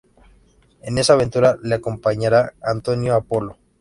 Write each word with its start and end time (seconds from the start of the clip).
En 0.81 0.97
esa 0.97 1.13
aventura 1.13 1.59
le 1.61 1.75
acompañará 1.75 2.53
Antonio 2.63 3.13
Apolo. 3.13 3.55